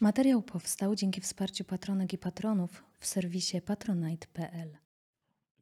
[0.00, 4.76] Materiał powstał dzięki wsparciu patronek i patronów w serwisie patronite.pl.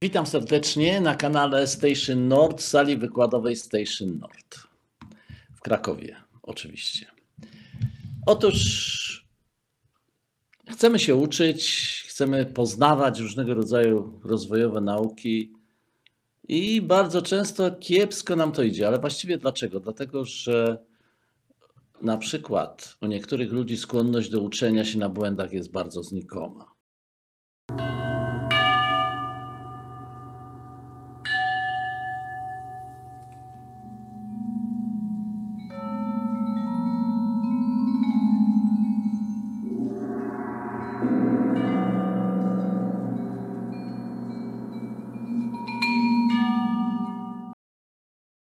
[0.03, 4.57] Witam serdecznie na kanale Station Nord, sali wykładowej Station Nord
[5.55, 7.07] w Krakowie, oczywiście.
[8.27, 9.29] Otóż
[10.71, 15.53] chcemy się uczyć, chcemy poznawać różnego rodzaju rozwojowe nauki
[16.49, 19.81] i bardzo często kiepsko nam to idzie, ale właściwie dlaczego?
[19.81, 20.85] Dlatego, że
[22.03, 26.75] na przykład u niektórych ludzi skłonność do uczenia się na błędach jest bardzo znikoma.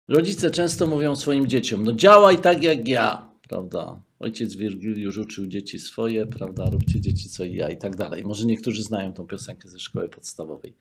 [0.10, 4.02] Rodzice często mówią swoim dzieciom: No, działaj tak jak ja, prawda?
[4.20, 6.70] Ojciec Wirgiliusz uczył dzieci swoje, prawda?
[6.70, 8.24] Róbcie dzieci co i ja i tak dalej.
[8.24, 10.74] Może niektórzy znają tą piosenkę ze szkoły podstawowej.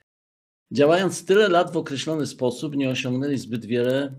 [0.71, 4.13] Działając tyle lat w określony sposób, nie osiągnęli zbyt wiele,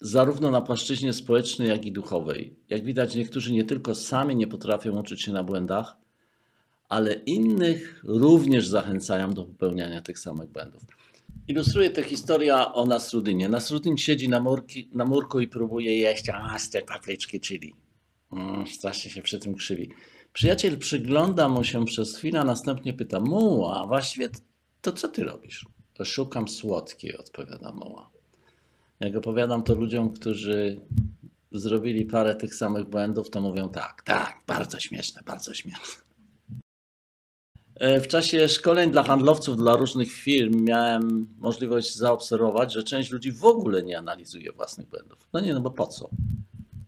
[0.00, 2.56] zarówno na płaszczyźnie społecznej, jak i duchowej.
[2.68, 5.96] Jak widać, niektórzy nie tylko sami nie potrafią uczyć się na błędach,
[6.88, 10.82] ale innych również zachęcają do popełniania tych samych błędów.
[11.48, 13.48] Ilustruje to historia o Nasrudynie.
[13.48, 17.83] Nasrudin siedzi na, murki, na murku i próbuje jeść a, z tej papryczki chili.
[18.74, 19.90] Strasznie się przy tym krzywi.
[20.32, 24.28] Przyjaciel przygląda mu się przez chwilę, a następnie pyta: Muła, właściwie
[24.80, 25.66] to co ty robisz?
[26.04, 28.10] Szukam słodkiej, odpowiada Muła.
[29.00, 30.80] Jak opowiadam to ludziom, którzy
[31.52, 36.04] zrobili parę tych samych błędów, to mówią tak, tak, bardzo śmieszne, bardzo śmieszne.
[37.74, 43.32] E, W czasie szkoleń dla handlowców, dla różnych firm miałem możliwość zaobserwować, że część ludzi
[43.32, 45.18] w ogóle nie analizuje własnych błędów.
[45.32, 46.10] No nie, no bo po co?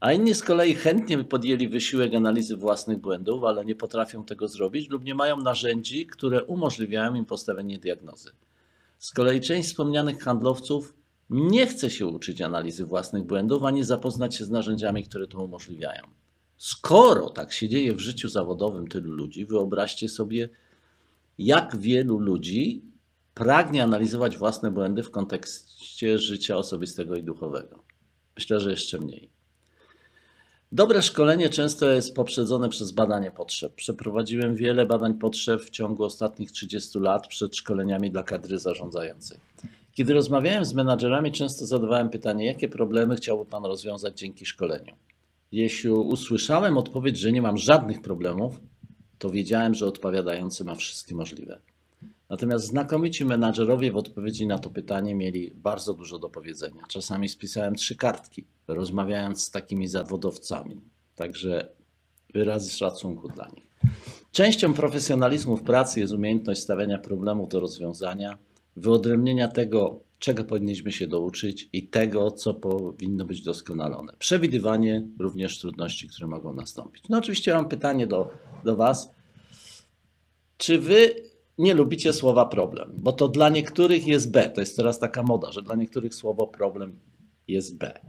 [0.00, 4.90] A inni z kolei chętnie podjęli wysiłek analizy własnych błędów, ale nie potrafią tego zrobić
[4.90, 8.30] lub nie mają narzędzi, które umożliwiają im postawienie diagnozy.
[8.98, 10.94] Z kolei część wspomnianych handlowców
[11.30, 16.02] nie chce się uczyć analizy własnych błędów, ani zapoznać się z narzędziami, które to umożliwiają.
[16.56, 20.48] Skoro tak się dzieje w życiu zawodowym tylu ludzi, wyobraźcie sobie,
[21.38, 22.82] jak wielu ludzi
[23.34, 27.82] pragnie analizować własne błędy w kontekście życia osobistego i duchowego.
[28.36, 29.35] Myślę, że jeszcze mniej.
[30.72, 33.74] Dobre szkolenie często jest poprzedzone przez badanie potrzeb.
[33.74, 39.38] Przeprowadziłem wiele badań potrzeb w ciągu ostatnich 30 lat przed szkoleniami dla kadry zarządzającej.
[39.92, 44.94] Kiedy rozmawiałem z menadżerami, często zadawałem pytanie, jakie problemy chciałby Pan rozwiązać dzięki szkoleniu.
[45.52, 48.60] Jeśli usłyszałem odpowiedź, że nie mam żadnych problemów,
[49.18, 51.58] to wiedziałem, że odpowiadający ma wszystkie możliwe.
[52.30, 56.82] Natomiast znakomici menadżerowie w odpowiedzi na to pytanie mieli bardzo dużo do powiedzenia.
[56.88, 60.80] Czasami spisałem trzy kartki, rozmawiając z takimi zawodowcami.
[61.14, 61.68] Także
[62.34, 63.66] wyrazy szacunku dla nich.
[64.32, 68.38] Częścią profesjonalizmu w pracy jest umiejętność stawiania problemu do rozwiązania,
[68.76, 74.12] wyodrębnienia tego, czego powinniśmy się douczyć i tego, co powinno być doskonalone.
[74.18, 77.04] Przewidywanie również trudności, które mogą nastąpić.
[77.08, 78.30] No oczywiście mam pytanie do,
[78.64, 79.10] do Was.
[80.56, 81.14] Czy Wy
[81.58, 82.92] nie lubicie słowa problem?
[82.96, 84.50] Bo to dla niektórych jest B.
[84.50, 86.98] To jest teraz taka moda, że dla niektórych słowo problem
[87.48, 88.00] jest B.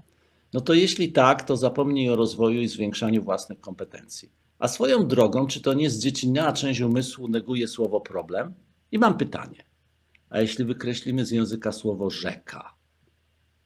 [0.53, 4.29] No to jeśli tak, to zapomnij o rozwoju i zwiększaniu własnych kompetencji.
[4.59, 8.53] A swoją drogą, czy to nie zdziecinniała część umysłu neguje słowo problem?
[8.91, 9.63] I mam pytanie.
[10.29, 12.73] A jeśli wykreślimy z języka słowo rzeka,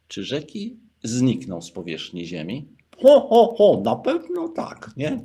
[0.07, 2.67] czy rzeki znikną z powierzchni Ziemi?
[3.03, 5.23] Ho, ho, ho, na pewno tak, nie?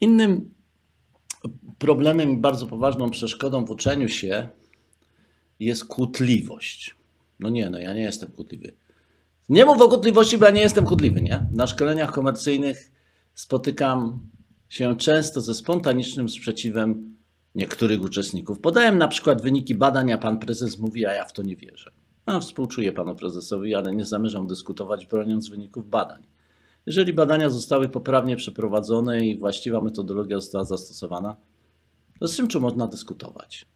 [0.00, 0.54] Innym
[1.78, 4.48] problemem i bardzo poważną przeszkodą w uczeniu się
[5.60, 6.96] jest kłótliwość.
[7.40, 8.72] No nie, no ja nie jestem kłótliwy.
[9.48, 11.46] Nie mów o kłótliwości, bo ja nie jestem kłótliwy, nie?
[11.52, 12.92] Na szkoleniach komercyjnych
[13.34, 14.20] spotykam
[14.68, 17.16] się często ze spontanicznym sprzeciwem
[17.54, 18.60] niektórych uczestników.
[18.60, 21.90] Podałem na przykład wyniki badań, a pan prezes mówi, a ja w to nie wierzę.
[22.26, 26.22] No, współczuję panu prezesowi, ale nie zamierzam dyskutować, broniąc wyników badań.
[26.86, 31.36] Jeżeli badania zostały poprawnie przeprowadzone i właściwa metodologia została zastosowana,
[32.20, 33.66] to z czym czy można dyskutować?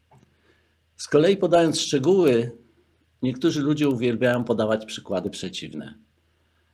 [0.96, 2.52] Z kolei podając szczegóły,
[3.22, 5.94] niektórzy ludzie uwielbiają podawać przykłady przeciwne.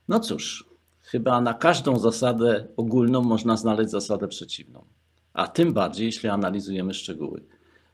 [0.07, 0.69] No cóż,
[1.01, 4.85] chyba na każdą zasadę ogólną można znaleźć zasadę przeciwną
[5.33, 7.43] a tym bardziej, jeśli analizujemy szczegóły.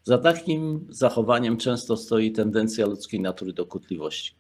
[0.03, 4.35] Za takim zachowaniem często stoi tendencja ludzkiej natury do kłótliwości.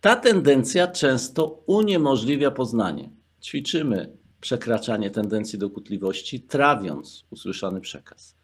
[0.00, 3.10] Ta tendencja często uniemożliwia poznanie.
[3.42, 8.36] Ćwiczymy przekraczanie tendencji do kłótliwości, trawiąc usłyszany przekaz.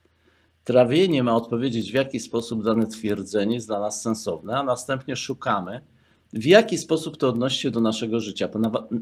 [0.67, 5.81] Trawienie ma odpowiedzieć, w jaki sposób dane twierdzenie jest dla nas sensowne, a następnie szukamy,
[6.33, 8.49] w jaki sposób to odnosi się do naszego życia,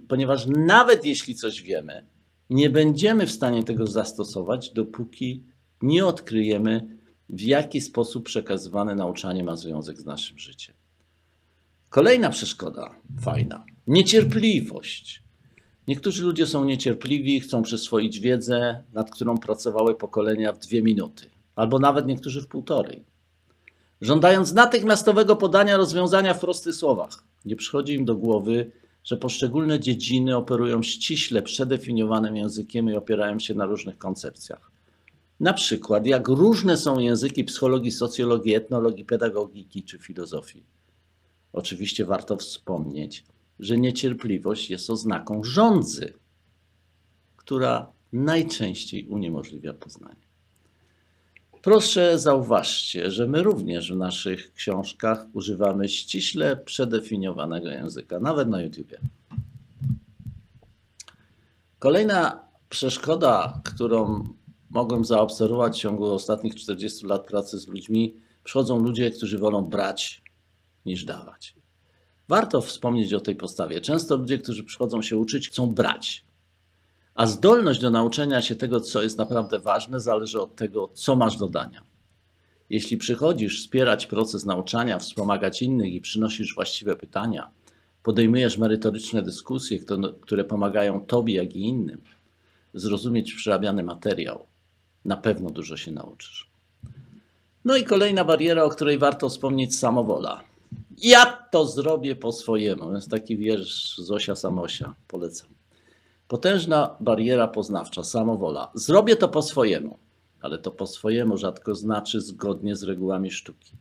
[0.08, 2.06] ponieważ nawet jeśli coś wiemy,
[2.50, 5.44] Nie będziemy w stanie tego zastosować, dopóki
[5.82, 10.74] nie odkryjemy, w jaki sposób przekazywane nauczanie ma związek z naszym życiem.
[11.88, 15.22] Kolejna przeszkoda, fajna, niecierpliwość.
[15.88, 21.78] Niektórzy ludzie są niecierpliwi, chcą przyswoić wiedzę, nad którą pracowały pokolenia w dwie minuty, albo
[21.78, 23.04] nawet niektórzy w półtorej.
[24.00, 28.72] Żądając natychmiastowego podania rozwiązania w prostych słowach, nie przychodzi im do głowy,
[29.04, 34.70] że poszczególne dziedziny operują ściśle przedefiniowanym językiem i opierają się na różnych koncepcjach.
[35.40, 40.62] Na przykład, jak różne są języki psychologii, socjologii, etnologii, pedagogiki czy filozofii.
[41.52, 43.24] Oczywiście warto wspomnieć,
[43.58, 46.12] że niecierpliwość jest oznaką rządzy,
[47.36, 50.24] która najczęściej uniemożliwia poznanie.
[51.64, 58.98] Proszę zauważcie, że my również w naszych książkach używamy ściśle przedefiniowanego języka, nawet na YouTubie.
[61.78, 64.28] Kolejna przeszkoda, którą
[64.70, 70.22] mogłem zaobserwować w ciągu ostatnich 40 lat pracy z ludźmi, przychodzą ludzie, którzy wolą brać
[70.86, 71.54] niż dawać.
[72.28, 73.80] Warto wspomnieć o tej postawie.
[73.80, 76.24] Często ludzie, którzy przychodzą się uczyć, chcą brać.
[77.14, 81.36] A zdolność do nauczenia się tego, co jest naprawdę ważne, zależy od tego, co masz
[81.36, 81.82] do dania.
[82.70, 87.50] Jeśli przychodzisz wspierać proces nauczania, wspomagać innych i przynosisz właściwe pytania,
[88.02, 89.78] podejmujesz merytoryczne dyskusje,
[90.20, 92.00] które pomagają Tobie, jak i innym
[92.74, 94.46] zrozumieć przerabiany materiał,
[95.04, 96.50] na pewno dużo się nauczysz.
[97.64, 100.44] No i kolejna bariera, o której warto wspomnieć, samowola.
[100.98, 102.94] Ja to zrobię po swojemu.
[102.94, 105.48] Jest taki wiersz Zosia Samosia, polecam.
[106.28, 108.70] Potężna bariera poznawcza, samowola.
[108.74, 109.98] Zrobię to po swojemu,
[110.40, 113.72] ale to po swojemu rzadko znaczy zgodnie z regułami sztuki.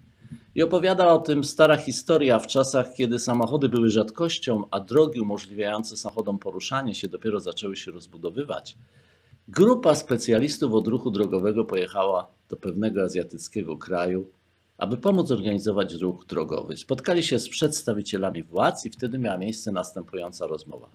[0.56, 5.98] I opowiada o tym stara historia w czasach, kiedy samochody były rzadkością, a drogi umożliwiające
[5.98, 8.78] samochodom poruszanie się dopiero zaczęły się rozbudowywać.
[9.48, 14.28] Grupa specjalistów od ruchu drogowego pojechała do pewnego azjatyckiego kraju,
[14.78, 16.78] aby pomóc organizować ruch drogowy.
[16.78, 20.89] Spotkali się z przedstawicielami władz i wtedy miała miejsce następująca rozmowa.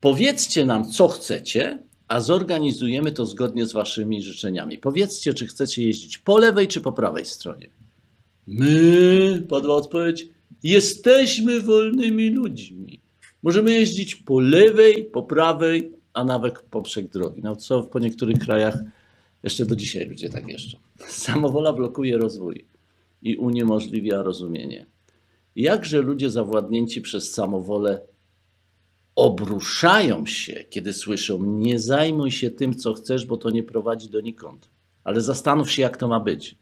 [0.00, 1.78] Powiedzcie nam, co chcecie,
[2.08, 4.78] a zorganizujemy to zgodnie z waszymi życzeniami.
[4.78, 7.70] Powiedzcie, czy chcecie jeździć po lewej czy po prawej stronie.
[8.46, 10.28] My, padła odpowiedź,
[10.62, 13.00] jesteśmy wolnymi ludźmi.
[13.42, 17.40] Możemy jeździć po lewej, po prawej, a nawet poprzek drogi.
[17.42, 18.78] No co po niektórych krajach
[19.42, 20.78] jeszcze do dzisiaj ludzie tak jeżdżą.
[21.08, 22.64] Samowola blokuje rozwój
[23.22, 24.86] i uniemożliwia rozumienie.
[25.56, 28.00] Jakże ludzie zawładnięci przez samowolę
[29.18, 34.70] obruszają się, kiedy słyszą: Nie zajmuj się tym, co chcesz, bo to nie prowadzi donikąd,
[35.04, 36.56] ale zastanów się, jak to ma być.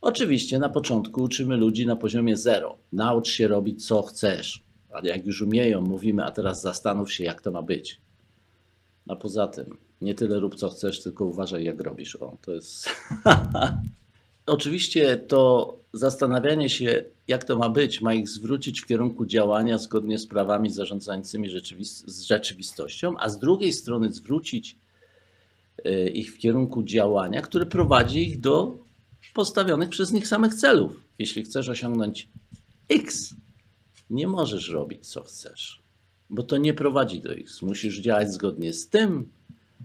[0.00, 2.78] Oczywiście na początku uczymy ludzi na poziomie zero.
[2.92, 4.64] Naucz się robić, co chcesz.
[4.90, 8.00] Ale jak już umieją, mówimy, a teraz zastanów się, jak to ma być.
[9.08, 12.16] A poza tym, nie tyle rób, co chcesz, tylko uważaj, jak robisz.
[12.16, 12.88] O, to jest.
[14.46, 20.18] Oczywiście to zastanawianie się, jak to ma być, ma ich zwrócić w kierunku działania zgodnie
[20.18, 21.48] z prawami zarządzającymi
[22.06, 24.76] z rzeczywistością, a z drugiej strony zwrócić
[25.84, 28.78] e, ich w kierunku działania, które prowadzi ich do
[29.34, 31.04] postawionych przez nich samych celów.
[31.18, 32.28] Jeśli chcesz osiągnąć
[32.88, 33.34] X,
[34.10, 35.82] nie możesz robić co chcesz,
[36.30, 37.62] bo to nie prowadzi do X.
[37.62, 39.28] Musisz działać zgodnie z tym,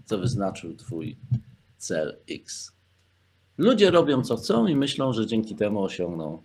[0.04, 1.16] co wyznaczył Twój
[1.78, 2.77] cel X.
[3.58, 6.42] Ludzie robią co chcą i myślą, że dzięki temu osiągną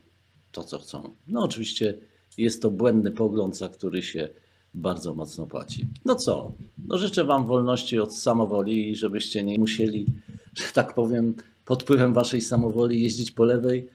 [0.51, 1.15] to, co chcą.
[1.27, 1.98] No, oczywiście
[2.38, 4.29] jest to błędny pogląd, za który się
[4.74, 5.88] bardzo mocno płaci.
[6.05, 6.51] No co?
[6.88, 10.05] No życzę Wam wolności od samowoli i żebyście nie musieli,
[10.53, 13.89] że tak powiem, pod wpływem Waszej samowoli jeździć po lewej,